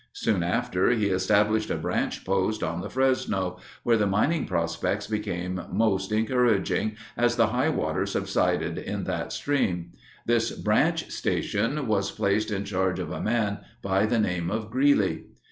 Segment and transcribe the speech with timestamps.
[0.13, 5.61] Soon after, he established a branch post on the Fresno, where the mining prospects became
[5.71, 9.91] most encouraging, as the high water subsided in that stream.
[10.25, 15.25] This branch station was placed in charge of a man by the name of Greeley.